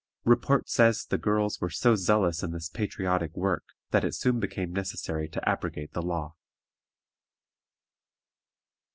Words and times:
Report 0.23 0.67
says 0.67 1.05
the 1.05 1.19
girls 1.19 1.61
were 1.61 1.69
so 1.69 1.93
zealous 1.95 2.41
in 2.41 2.53
this 2.53 2.69
patriotic 2.69 3.37
work 3.37 3.63
that 3.91 4.03
it 4.03 4.15
soon 4.15 4.39
became 4.39 4.73
necessary 4.73 5.29
to 5.29 5.47
abrogate 5.47 5.93
the 5.93 6.01
law. 6.01 6.33